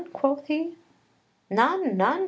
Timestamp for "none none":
1.51-2.19